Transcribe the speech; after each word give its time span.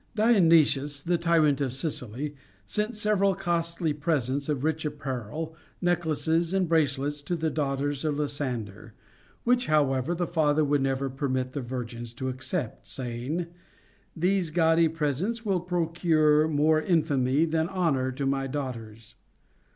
Dionysius, 0.15 1.03
the 1.03 1.15
tyrant 1.19 1.61
of 1.61 1.71
Sicily, 1.71 2.33
sent 2.65 2.95
several 2.97 3.35
costly 3.35 3.93
presents 3.93 4.49
of 4.49 4.63
rich 4.63 4.83
apparel, 4.83 5.55
necklaces, 5.79 6.55
and 6.55 6.67
bracelets 6.67 7.21
to 7.21 7.35
the 7.35 7.51
daughters 7.51 8.03
of 8.03 8.17
Lysander, 8.17 8.95
which 9.43 9.67
however 9.67 10.15
the 10.15 10.25
father 10.25 10.63
woidd 10.63 10.81
never 10.81 11.07
permit 11.07 11.51
the 11.51 11.61
virgins 11.61 12.15
to 12.15 12.29
accept, 12.29 12.87
saying: 12.87 13.45
These 14.15 14.49
gaudy 14.49 14.87
presents 14.87 15.45
will 15.45 15.59
procure 15.59 16.47
more 16.47 16.81
infamy 16.81 17.45
than 17.45 17.69
honor 17.69 18.11
to 18.13 18.25
my 18.25 18.47
daughters. 18.47 19.13